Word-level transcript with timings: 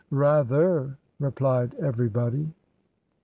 "Rather," 0.09 0.97
replied 1.19 1.75
everybody. 1.77 2.51